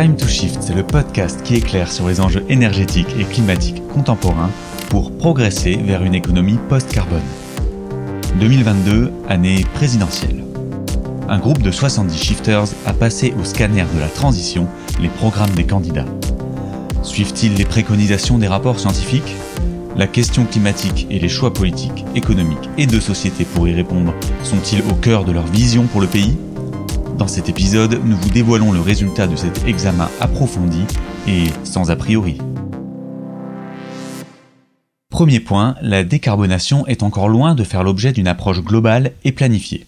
[0.00, 4.52] Time to Shift, c'est le podcast qui éclaire sur les enjeux énergétiques et climatiques contemporains
[4.90, 7.24] pour progresser vers une économie post-carbone.
[8.38, 10.44] 2022, année présidentielle.
[11.28, 14.68] Un groupe de 70 shifters a passé au scanner de la transition
[15.00, 16.06] les programmes des candidats.
[17.02, 19.34] Suivent-ils les préconisations des rapports scientifiques?
[19.96, 24.82] La question climatique et les choix politiques, économiques et de société pour y répondre sont-ils
[24.82, 26.36] au cœur de leur vision pour le pays?
[27.18, 30.84] Dans cet épisode, nous vous dévoilons le résultat de cet examen approfondi
[31.26, 32.38] et sans a priori.
[35.10, 39.86] Premier point, la décarbonation est encore loin de faire l'objet d'une approche globale et planifiée.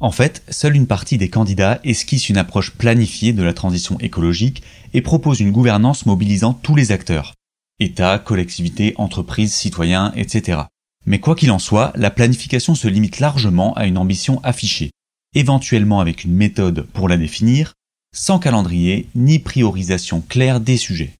[0.00, 4.64] En fait, seule une partie des candidats esquisse une approche planifiée de la transition écologique
[4.92, 7.34] et propose une gouvernance mobilisant tous les acteurs.
[7.78, 10.62] États, collectivités, entreprises, citoyens, etc.
[11.06, 14.90] Mais quoi qu'il en soit, la planification se limite largement à une ambition affichée
[15.34, 17.74] éventuellement avec une méthode pour la définir,
[18.14, 21.14] sans calendrier ni priorisation claire des sujets.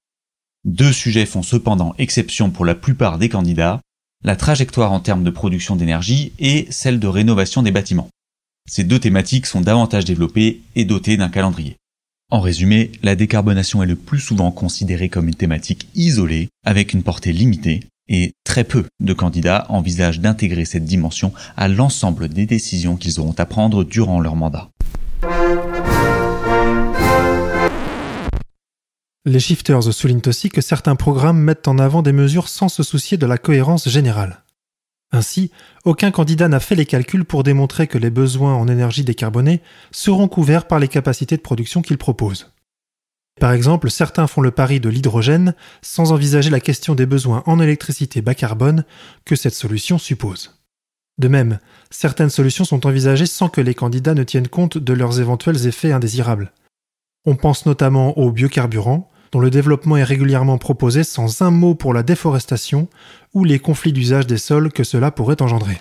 [0.65, 3.81] Deux sujets font cependant exception pour la plupart des candidats,
[4.23, 8.11] la trajectoire en termes de production d'énergie et celle de rénovation des bâtiments.
[8.69, 11.77] Ces deux thématiques sont davantage développées et dotées d'un calendrier.
[12.31, 17.03] En résumé, la décarbonation est le plus souvent considérée comme une thématique isolée, avec une
[17.03, 22.97] portée limitée, et très peu de candidats envisagent d'intégrer cette dimension à l'ensemble des décisions
[22.97, 24.71] qu'ils auront à prendre durant leur mandat.
[29.25, 33.17] Les shifters soulignent aussi que certains programmes mettent en avant des mesures sans se soucier
[33.17, 34.43] de la cohérence générale.
[35.13, 35.51] Ainsi,
[35.85, 39.61] aucun candidat n'a fait les calculs pour démontrer que les besoins en énergie décarbonée
[39.93, 42.51] seront couverts par les capacités de production qu'ils proposent.
[43.41, 47.61] Par exemple, certains font le pari de l'hydrogène sans envisager la question des besoins en
[47.61, 48.85] électricité bas carbone
[49.25, 50.63] que cette solution suppose.
[51.19, 51.59] De même,
[51.91, 55.93] certaines solutions sont envisagées sans que les candidats ne tiennent compte de leurs éventuels effets
[55.93, 56.53] indésirables.
[57.25, 61.95] On pense notamment aux biocarburants, dont le développement est régulièrement proposé sans un mot pour
[61.95, 62.89] la déforestation
[63.35, 65.81] ou les conflits d'usage des sols que cela pourrait engendrer.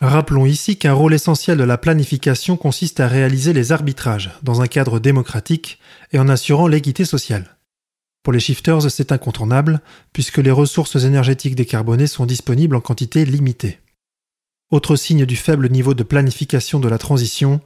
[0.00, 4.66] Rappelons ici qu'un rôle essentiel de la planification consiste à réaliser les arbitrages dans un
[4.66, 5.78] cadre démocratique
[6.12, 7.58] et en assurant l'équité sociale.
[8.22, 9.82] Pour les shifters, c'est incontournable,
[10.14, 13.78] puisque les ressources énergétiques décarbonées sont disponibles en quantité limitée.
[14.70, 17.60] Autre signe du faible niveau de planification de la transition,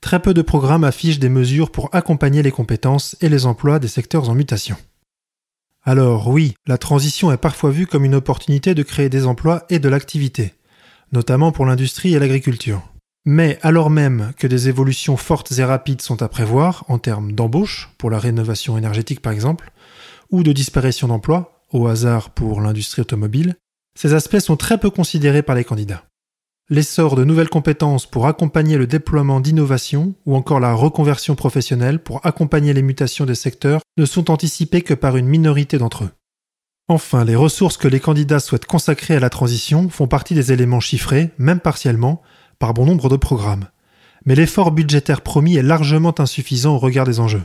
[0.00, 3.88] très peu de programmes affichent des mesures pour accompagner les compétences et les emplois des
[3.88, 4.76] secteurs en mutation.
[5.82, 9.80] Alors oui, la transition est parfois vue comme une opportunité de créer des emplois et
[9.80, 10.52] de l'activité
[11.12, 12.82] notamment pour l'industrie et l'agriculture.
[13.26, 17.90] Mais alors même que des évolutions fortes et rapides sont à prévoir en termes d'embauche,
[17.98, 19.72] pour la rénovation énergétique par exemple,
[20.30, 23.56] ou de disparition d'emplois, au hasard pour l'industrie automobile,
[23.98, 26.04] ces aspects sont très peu considérés par les candidats.
[26.72, 32.24] L'essor de nouvelles compétences pour accompagner le déploiement d'innovations ou encore la reconversion professionnelle pour
[32.24, 36.10] accompagner les mutations des secteurs ne sont anticipés que par une minorité d'entre eux.
[36.90, 40.80] Enfin, les ressources que les candidats souhaitent consacrer à la transition font partie des éléments
[40.80, 42.20] chiffrés, même partiellement,
[42.58, 43.68] par bon nombre de programmes.
[44.26, 47.44] Mais l'effort budgétaire promis est largement insuffisant au regard des enjeux.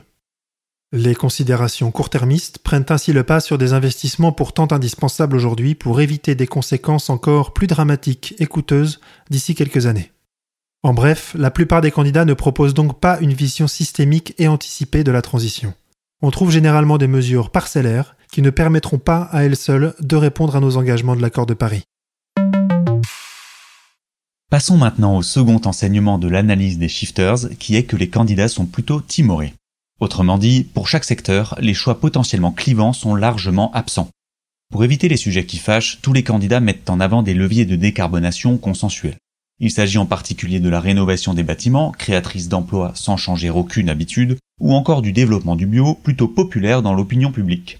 [0.91, 6.33] Les considérations court-termistes prennent ainsi le pas sur des investissements pourtant indispensables aujourd'hui pour éviter
[6.33, 10.11] des conséquences encore plus dramatiques et coûteuses d'ici quelques années.
[10.81, 15.03] En bref, la plupart des candidats ne proposent donc pas une vision systémique et anticipée
[15.03, 15.75] de la transition.
[16.23, 20.57] On trouve généralement des mesures parcellaires qui ne permettront pas à elles seules de répondre
[20.57, 21.83] à nos engagements de l'accord de Paris.
[24.51, 28.65] Passons maintenant au second enseignement de l'analyse des shifters, qui est que les candidats sont
[28.65, 29.53] plutôt timorés.
[30.01, 34.09] Autrement dit, pour chaque secteur, les choix potentiellement clivants sont largement absents.
[34.69, 37.77] Pour éviter les sujets qui fâchent, tous les candidats mettent en avant des leviers de
[37.77, 39.15] décarbonation consensuels.
[39.61, 44.37] Il s'agit en particulier de la rénovation des bâtiments, créatrice d'emplois sans changer aucune habitude,
[44.59, 47.79] ou encore du développement du bio, plutôt populaire dans l'opinion publique.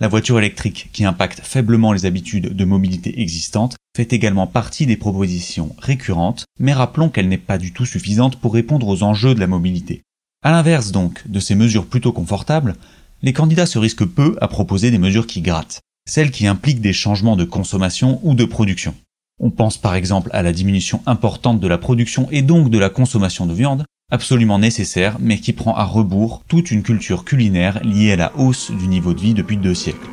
[0.00, 4.96] La voiture électrique, qui impacte faiblement les habitudes de mobilité existantes, fait également partie des
[4.96, 9.40] propositions récurrentes, mais rappelons qu'elle n'est pas du tout suffisante pour répondre aux enjeux de
[9.40, 10.02] la mobilité.
[10.42, 12.74] À l'inverse donc de ces mesures plutôt confortables,
[13.22, 16.92] les candidats se risquent peu à proposer des mesures qui grattent, celles qui impliquent des
[16.92, 18.96] changements de consommation ou de production.
[19.40, 22.90] On pense par exemple à la diminution importante de la production et donc de la
[22.90, 23.84] consommation de viande,
[24.14, 28.70] absolument nécessaire, mais qui prend à rebours toute une culture culinaire liée à la hausse
[28.70, 30.08] du niveau de vie depuis deux siècles.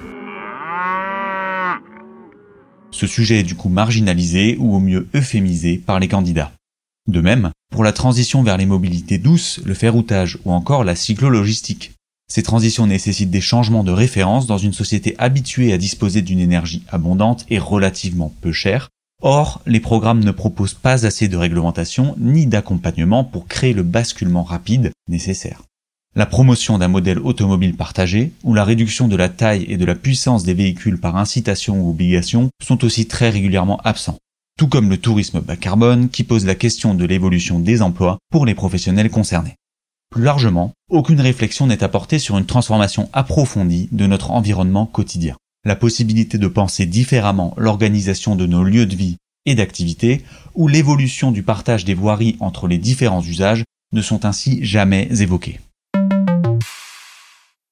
[2.89, 6.51] Ce sujet est du coup marginalisé ou au mieux euphémisé par les candidats.
[7.07, 11.93] De même, pour la transition vers les mobilités douces, le ferroutage ou encore la cyclo-logistique.
[12.27, 16.83] Ces transitions nécessitent des changements de référence dans une société habituée à disposer d'une énergie
[16.89, 18.89] abondante et relativement peu chère,
[19.23, 24.43] Or, les programmes ne proposent pas assez de réglementation ni d'accompagnement pour créer le basculement
[24.43, 25.61] rapide nécessaire.
[26.15, 29.95] La promotion d'un modèle automobile partagé ou la réduction de la taille et de la
[29.95, 34.17] puissance des véhicules par incitation ou obligation sont aussi très régulièrement absents.
[34.57, 38.45] Tout comme le tourisme bas carbone qui pose la question de l'évolution des emplois pour
[38.45, 39.55] les professionnels concernés.
[40.09, 45.37] Plus largement, aucune réflexion n'est apportée sur une transformation approfondie de notre environnement quotidien.
[45.63, 50.23] La possibilité de penser différemment l'organisation de nos lieux de vie et d'activité
[50.55, 53.63] ou l'évolution du partage des voiries entre les différents usages
[53.93, 55.59] ne sont ainsi jamais évoqués.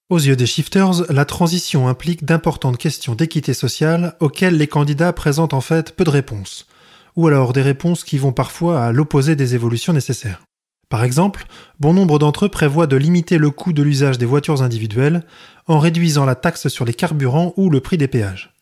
[0.09, 5.53] Aux yeux des shifters, la transition implique d'importantes questions d'équité sociale auxquelles les candidats présentent
[5.53, 6.67] en fait peu de réponses,
[7.15, 10.43] ou alors des réponses qui vont parfois à l'opposé des évolutions nécessaires.
[10.89, 11.45] Par exemple,
[11.79, 15.23] bon nombre d'entre eux prévoient de limiter le coût de l'usage des voitures individuelles
[15.67, 18.55] en réduisant la taxe sur les carburants ou le prix des péages.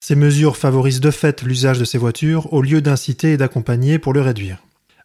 [0.00, 4.12] Ces mesures favorisent de fait l'usage de ces voitures au lieu d'inciter et d'accompagner pour
[4.12, 4.58] le réduire.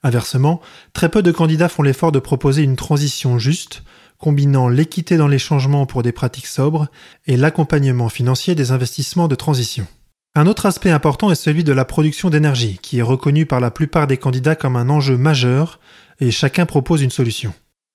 [0.03, 0.61] Inversement,
[0.93, 3.81] très peu de candidats font l'effort de proposer une transition juste,
[4.19, 6.87] combinant l'équité dans les changements pour des pratiques sobres
[7.25, 9.87] et l'accompagnement financier des investissements de transition.
[10.35, 13.71] Un autre aspect important est celui de la production d'énergie, qui est reconnu par la
[13.71, 15.79] plupart des candidats comme un enjeu majeur,
[16.19, 17.53] et chacun propose une solution.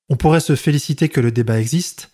[0.08, 2.10] On pourrait se féliciter que le débat existe,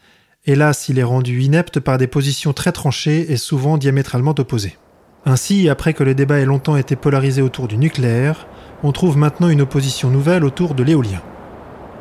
[0.47, 4.77] hélas il est rendu inepte par des positions très tranchées et souvent diamétralement opposées.
[5.25, 8.47] Ainsi, après que le débat ait longtemps été polarisé autour du nucléaire,
[8.83, 11.23] on trouve maintenant une opposition nouvelle autour de l'éolien.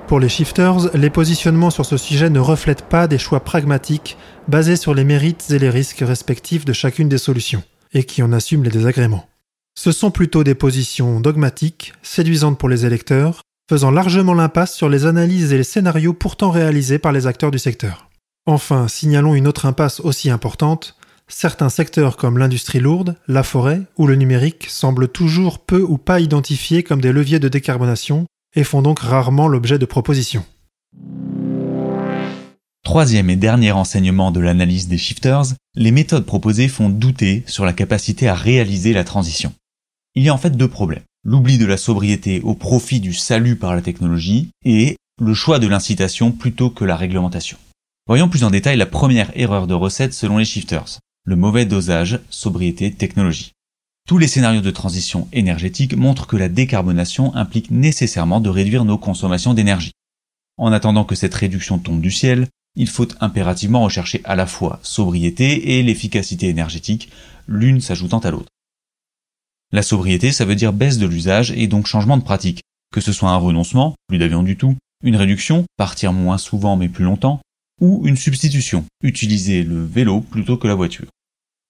[0.08, 4.18] Pour les shifters, les positionnements sur ce sujet ne reflètent pas des choix pragmatiques
[4.48, 7.64] basés sur les mérites et les risques respectifs de chacune des solutions,
[7.94, 9.28] et qui en assument les désagréments.
[9.76, 15.06] Ce sont plutôt des positions dogmatiques, séduisantes pour les électeurs, faisant largement l'impasse sur les
[15.06, 18.10] analyses et les scénarios pourtant réalisés par les acteurs du secteur.
[18.46, 20.96] Enfin, signalons une autre impasse aussi importante,
[21.28, 26.22] certains secteurs comme l'industrie lourde, la forêt ou le numérique semblent toujours peu ou pas
[26.22, 28.26] identifiés comme des leviers de décarbonation
[28.56, 30.46] et font donc rarement l'objet de propositions.
[32.86, 35.44] Troisième et dernier enseignement de l'analyse des shifters,
[35.76, 39.52] les méthodes proposées font douter sur la capacité à réaliser la transition.
[40.16, 41.04] Il y a en fait deux problèmes.
[41.30, 45.68] L'oubli de la sobriété au profit du salut par la technologie et le choix de
[45.68, 47.58] l'incitation plutôt que la réglementation.
[48.08, 52.22] Voyons plus en détail la première erreur de recette selon les shifters, le mauvais dosage
[52.30, 53.52] sobriété-technologie.
[54.08, 58.98] Tous les scénarios de transition énergétique montrent que la décarbonation implique nécessairement de réduire nos
[58.98, 59.92] consommations d'énergie.
[60.58, 62.48] En attendant que cette réduction tombe du ciel,
[62.78, 67.10] il faut impérativement rechercher à la fois sobriété et l'efficacité énergétique,
[67.48, 68.48] l'une s'ajoutant à l'autre.
[69.74, 72.62] La sobriété, ça veut dire baisse de l'usage et donc changement de pratique,
[72.94, 76.88] que ce soit un renoncement, plus d'avion du tout, une réduction, partir moins souvent mais
[76.88, 77.42] plus longtemps,
[77.82, 81.08] ou une substitution, utiliser le vélo plutôt que la voiture.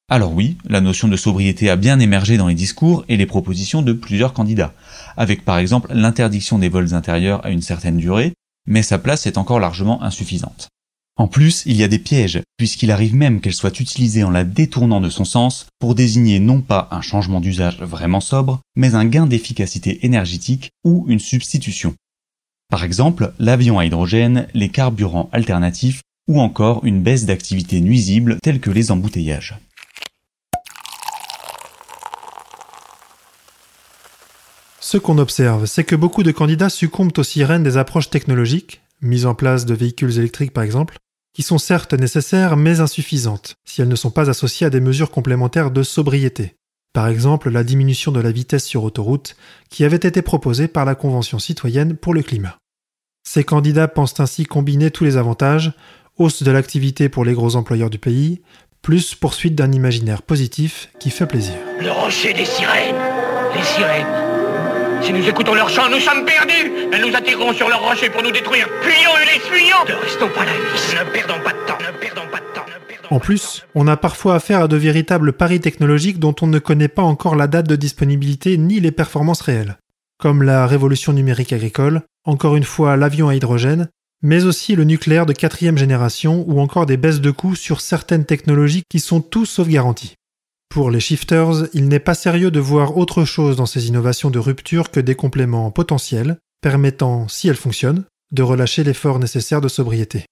[0.09, 3.81] Alors oui, la notion de sobriété a bien émergé dans les discours et les propositions
[3.81, 4.73] de plusieurs candidats,
[5.17, 8.33] avec par exemple l'interdiction des vols intérieurs à une certaine durée,
[8.67, 10.69] mais sa place est encore largement insuffisante.
[11.19, 14.43] En plus, il y a des pièges, puisqu'il arrive même qu'elle soit utilisée en la
[14.43, 19.05] détournant de son sens pour désigner non pas un changement d'usage vraiment sobre, mais un
[19.05, 21.95] gain d'efficacité énergétique ou une substitution.
[22.69, 28.59] Par exemple, l'avion à hydrogène, les carburants alternatifs ou encore une baisse d'activité nuisible telle
[28.59, 29.57] que les embouteillages.
[34.79, 39.25] Ce qu'on observe, c'est que beaucoup de candidats succombent aux sirènes des approches technologiques, mise
[39.25, 40.97] en place de véhicules électriques par exemple,
[41.37, 45.11] qui sont certes nécessaires mais insuffisantes, si elles ne sont pas associées à des mesures
[45.11, 46.55] complémentaires de sobriété.
[46.93, 49.35] Par exemple, la diminution de la vitesse sur autoroute,
[49.69, 52.57] qui avait été proposée par la Convention citoyenne pour le climat.
[53.23, 55.73] Ces candidats pensent ainsi combiner tous les avantages,
[56.17, 58.41] hausse de l'activité pour les gros employeurs du pays,
[58.81, 61.53] plus poursuite d'un imaginaire positif qui fait plaisir.
[61.79, 62.95] Le rocher des sirènes
[63.55, 64.26] Les sirènes
[65.01, 66.71] si nous écoutons leur chant, nous sommes perdus.
[66.91, 68.67] Elles nous attireront sur leur rocher pour nous détruire.
[68.81, 69.83] Fuyons, les fuyons.
[69.87, 72.65] Ne restons pas là, Ne perdons pas de temps, ne perdons pas de temps,
[73.09, 76.87] En plus, on a parfois affaire à de véritables paris technologiques dont on ne connaît
[76.87, 79.77] pas encore la date de disponibilité ni les performances réelles.
[80.19, 83.89] Comme la révolution numérique agricole, encore une fois l'avion à hydrogène,
[84.23, 88.25] mais aussi le nucléaire de quatrième génération ou encore des baisses de coûts sur certaines
[88.25, 90.16] technologies qui sont tous sauf garanties.
[90.77, 94.37] Pour les shifters, il n'est pas sérieux de voir autre chose dans ces innovations de
[94.37, 100.25] rupture que des compléments potentiels, permettant, si elles fonctionnent, de relâcher l'effort nécessaire de sobriété.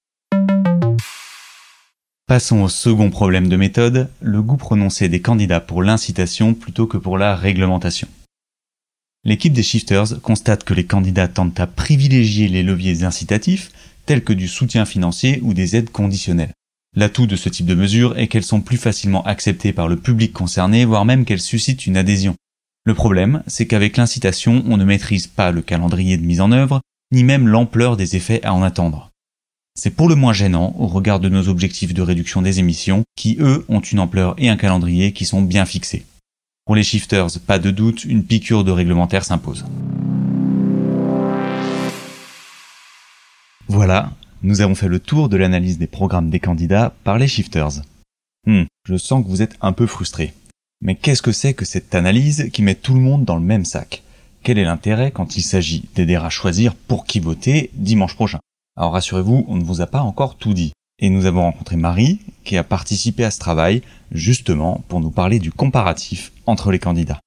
[2.28, 6.98] Passons au second problème de méthode, le goût prononcé des candidats pour l'incitation plutôt que
[6.98, 8.08] pour la réglementation.
[9.24, 13.72] L'équipe des shifters constate que les candidats tentent à privilégier les leviers incitatifs,
[14.06, 16.54] tels que du soutien financier ou des aides conditionnelles.
[16.98, 20.32] L'atout de ce type de mesures est qu'elles sont plus facilement acceptées par le public
[20.32, 22.36] concerné, voire même qu'elles suscitent une adhésion.
[22.86, 26.80] Le problème, c'est qu'avec l'incitation, on ne maîtrise pas le calendrier de mise en œuvre,
[27.12, 29.12] ni même l'ampleur des effets à en attendre.
[29.78, 33.36] C'est pour le moins gênant au regard de nos objectifs de réduction des émissions, qui
[33.42, 36.06] eux ont une ampleur et un calendrier qui sont bien fixés.
[36.66, 39.66] Pour les shifters, pas de doute, une piqûre de réglementaire s'impose.
[43.68, 44.12] Voilà,
[44.46, 47.82] nous avons fait le tour de l'analyse des programmes des candidats par les shifters.
[48.46, 50.34] Hmm, je sens que vous êtes un peu frustré.
[50.82, 53.66] Mais qu'est-ce que c'est que cette analyse qui met tout le monde dans le même
[53.66, 54.04] sac?
[54.44, 58.40] Quel est l'intérêt quand il s'agit d'aider à choisir pour qui voter dimanche prochain?
[58.78, 60.74] Alors rassurez-vous, on ne vous a pas encore tout dit.
[61.00, 65.40] Et nous avons rencontré Marie, qui a participé à ce travail, justement pour nous parler
[65.40, 67.20] du comparatif entre les candidats.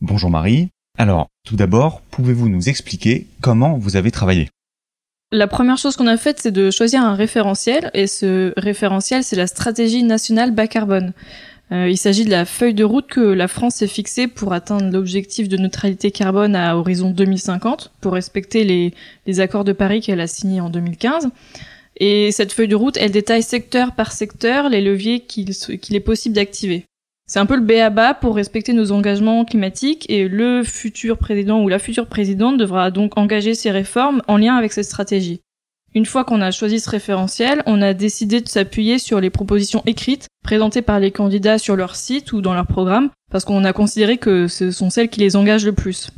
[0.00, 0.68] Bonjour Marie.
[0.98, 4.48] Alors, tout d'abord, pouvez-vous nous expliquer comment vous avez travaillé?
[5.32, 9.36] La première chose qu'on a faite, c'est de choisir un référentiel, et ce référentiel, c'est
[9.36, 11.12] la stratégie nationale bas carbone.
[11.72, 14.92] Euh, il s'agit de la feuille de route que la France s'est fixée pour atteindre
[14.92, 18.92] l'objectif de neutralité carbone à horizon 2050, pour respecter les,
[19.26, 21.28] les accords de Paris qu'elle a signés en 2015.
[21.98, 26.34] Et cette feuille de route, elle détaille secteur par secteur les leviers qu'il est possible
[26.34, 26.86] d'activer.
[27.30, 31.68] C'est un peu le béaba pour respecter nos engagements climatiques et le futur président ou
[31.68, 35.40] la future présidente devra donc engager ces réformes en lien avec cette stratégie.
[35.94, 39.84] Une fois qu'on a choisi ce référentiel, on a décidé de s'appuyer sur les propositions
[39.86, 43.72] écrites présentées par les candidats sur leur site ou dans leur programme, parce qu'on a
[43.72, 46.10] considéré que ce sont celles qui les engagent le plus.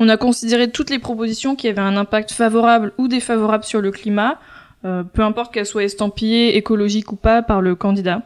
[0.00, 3.90] On a considéré toutes les propositions qui avaient un impact favorable ou défavorable sur le
[3.90, 4.40] climat,
[4.86, 8.22] euh, peu importe qu'elles soient estampillées écologiques ou pas par le candidat.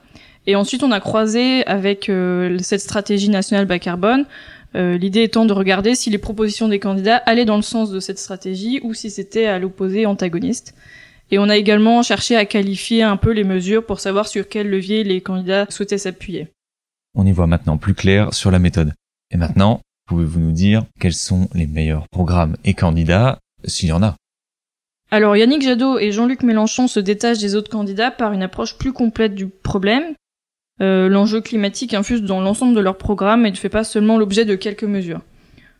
[0.47, 4.27] Et ensuite, on a croisé avec euh, cette stratégie nationale bas carbone,
[4.75, 8.01] euh, l'idée étant de regarder si les propositions des candidats allaient dans le sens de
[8.01, 10.75] cette stratégie ou si c'était à l'opposé antagoniste.
[11.31, 14.69] Et on a également cherché à qualifier un peu les mesures pour savoir sur quel
[14.69, 16.49] levier les candidats souhaitaient s'appuyer.
[17.15, 18.95] On y voit maintenant plus clair sur la méthode.
[19.31, 24.03] Et maintenant, pouvez-vous nous dire quels sont les meilleurs programmes et candidats, s'il y en
[24.03, 24.17] a?
[25.11, 28.93] Alors Yannick Jadot et Jean-Luc Mélenchon se détachent des autres candidats par une approche plus
[28.93, 30.15] complète du problème,
[30.81, 34.45] euh, l'enjeu climatique infuse dans l'ensemble de leur programme et ne fait pas seulement l'objet
[34.45, 35.21] de quelques mesures.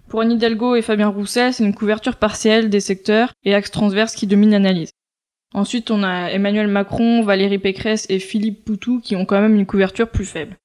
[0.09, 4.15] Pour Anne Hidalgo et Fabien Roussel, c'est une couverture partielle des secteurs et axes transverses
[4.15, 4.91] qui dominent l'analyse.
[5.55, 9.67] Ensuite, on a Emmanuel Macron, Valérie Pécresse et Philippe Poutou qui ont quand même une
[9.67, 10.57] couverture plus faible.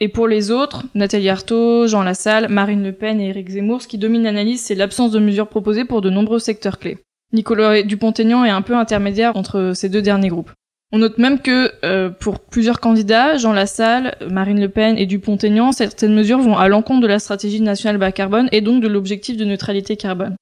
[0.00, 3.88] Et pour les autres, Nathalie Arthaud, Jean Lassalle, Marine Le Pen et Éric Zemmour, ce
[3.88, 6.98] qui domine l'analyse, c'est l'absence de mesures proposées pour de nombreux secteurs clés.
[7.32, 10.52] Nicolas Dupont-Aignan est un peu intermédiaire entre ces deux derniers groupes.
[10.90, 15.72] On note même que euh, pour plusieurs candidats, Jean Lassalle, Marine Le Pen et Dupont-Aignan,
[15.72, 19.36] certaines mesures vont à l'encontre de la stratégie nationale bas carbone et donc de l'objectif
[19.36, 20.36] de neutralité carbone.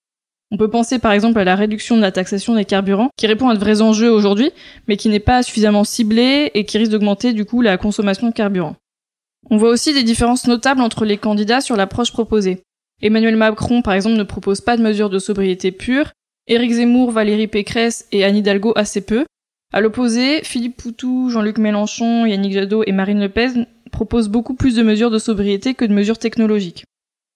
[0.53, 3.49] On peut penser par exemple à la réduction de la taxation des carburants, qui répond
[3.49, 4.53] à de vrais enjeux aujourd'hui,
[4.87, 8.33] mais qui n'est pas suffisamment ciblée et qui risque d'augmenter du coup la consommation de
[8.33, 8.77] carburant.
[9.51, 12.63] On voit aussi des différences notables entre les candidats sur l'approche proposée.
[13.03, 16.13] Emmanuel Macron, par exemple, ne propose pas de mesures de sobriété pure.
[16.47, 19.25] Éric Zemmour, Valérie Pécresse et Anne Hidalgo assez peu,
[19.77, 24.75] à l'opposé, Philippe Poutou, Jean-Luc Mélenchon, Yannick Jadot et Marine Le Pen proposent beaucoup plus
[24.75, 26.87] de mesures de sobriété que de mesures technologiques.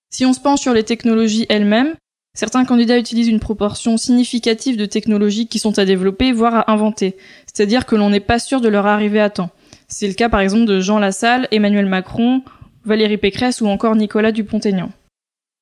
[0.09, 1.97] Si on se penche sur les technologies elles-mêmes,
[2.33, 7.19] certains candidats utilisent une proportion significative de technologies qui sont à développer, voire à inventer.
[7.45, 9.51] C'est-à-dire que l'on n'est pas sûr de leur arriver à temps.
[9.89, 12.41] C'est le cas par exemple de Jean Lassalle, Emmanuel Macron,
[12.87, 14.91] Valérie Pécresse ou encore Nicolas Dupont-Aignan.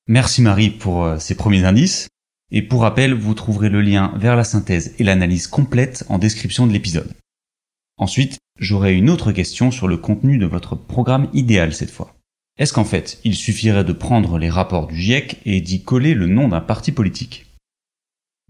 [0.06, 2.06] Merci Marie pour euh, ces premiers indices.
[2.50, 6.66] Et pour rappel, vous trouverez le lien vers la synthèse et l'analyse complète en description
[6.66, 7.12] de l'épisode.
[7.98, 12.14] Ensuite, j'aurai une autre question sur le contenu de votre programme idéal cette fois.
[12.58, 16.26] Est-ce qu'en fait, il suffirait de prendre les rapports du GIEC et d'y coller le
[16.26, 17.46] nom d'un parti politique?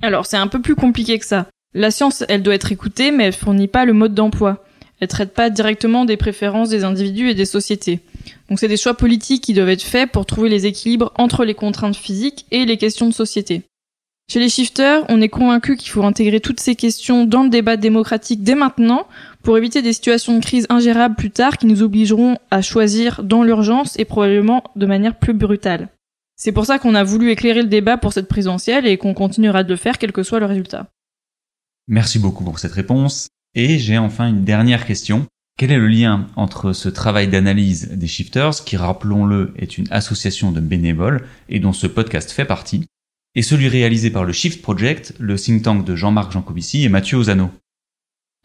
[0.00, 1.48] Alors, c'est un peu plus compliqué que ça.
[1.74, 4.64] La science, elle doit être écoutée, mais elle fournit pas le mode d'emploi.
[5.00, 8.00] Elle traite pas directement des préférences des individus et des sociétés.
[8.48, 11.54] Donc c'est des choix politiques qui doivent être faits pour trouver les équilibres entre les
[11.54, 13.62] contraintes physiques et les questions de société.
[14.30, 17.78] Chez les shifters, on est convaincu qu'il faut intégrer toutes ces questions dans le débat
[17.78, 19.06] démocratique dès maintenant
[19.42, 23.42] pour éviter des situations de crise ingérables plus tard qui nous obligeront à choisir dans
[23.42, 25.88] l'urgence et probablement de manière plus brutale.
[26.36, 29.64] C'est pour ça qu'on a voulu éclairer le débat pour cette présidentielle et qu'on continuera
[29.64, 30.88] de le faire quel que soit le résultat.
[31.88, 33.28] Merci beaucoup pour cette réponse.
[33.54, 35.26] Et j'ai enfin une dernière question.
[35.56, 40.52] Quel est le lien entre ce travail d'analyse des shifters, qui rappelons-le est une association
[40.52, 42.84] de bénévoles et dont ce podcast fait partie,
[43.34, 47.18] et celui réalisé par le Shift Project, le think tank de Jean-Marc Jancovici et Mathieu
[47.18, 47.50] Ozano.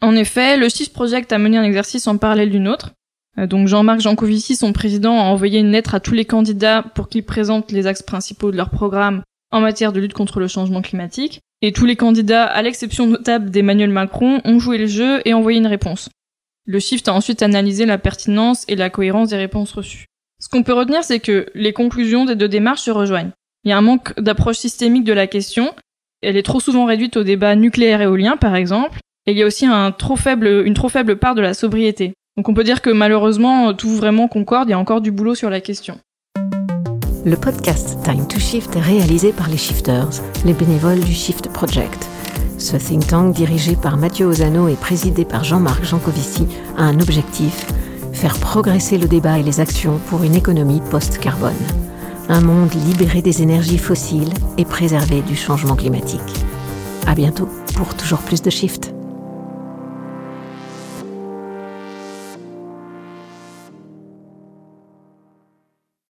[0.00, 2.92] En effet, le Shift Project a mené un exercice en parallèle d'une autre.
[3.38, 7.08] Euh, donc Jean-Marc Jancovici, son président, a envoyé une lettre à tous les candidats pour
[7.08, 10.82] qu'ils présentent les axes principaux de leur programme en matière de lutte contre le changement
[10.82, 11.40] climatique.
[11.62, 15.58] Et tous les candidats, à l'exception notable d'Emmanuel Macron, ont joué le jeu et envoyé
[15.58, 16.10] une réponse.
[16.66, 20.06] Le Shift a ensuite analysé la pertinence et la cohérence des réponses reçues.
[20.40, 23.32] Ce qu'on peut retenir, c'est que les conclusions des deux démarches se rejoignent.
[23.64, 25.70] Il y a un manque d'approche systémique de la question.
[26.22, 28.98] Elle est trop souvent réduite au débat nucléaire-éolien, par exemple.
[29.26, 32.12] Et il y a aussi une trop faible part de la sobriété.
[32.36, 35.34] Donc on peut dire que malheureusement, tout vraiment concorde, il y a encore du boulot
[35.34, 35.98] sur la question.
[37.24, 40.10] Le podcast Time to Shift est réalisé par les Shifters,
[40.44, 42.06] les bénévoles du Shift Project.
[42.58, 47.66] Ce think tank dirigé par Mathieu Ozano et présidé par Jean-Marc Jancovici a un objectif
[48.12, 51.83] faire progresser le débat et les actions pour une économie post-carbone.
[52.28, 56.20] Un monde libéré des énergies fossiles et préservé du changement climatique.
[57.06, 58.93] À bientôt pour toujours plus de Shift.